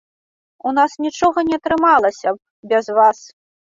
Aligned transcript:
У 0.69 0.71
нас 0.77 0.95
нічога 1.05 1.39
не 1.49 1.55
атрымалася 1.61 2.29
б 2.39 2.73
без 2.73 2.85
вас. 3.01 3.19